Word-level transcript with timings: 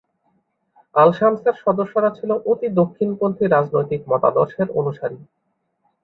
আল-শামসের 0.95 1.55
সদস্যরা 1.63 2.09
ছিল 2.17 2.31
অতি 2.51 2.67
দক্ষিণপন্থি 2.79 3.45
রাজনৈতিক 3.47 4.01
মতাদর্শের 4.11 4.67
অনুসারী। 4.79 5.17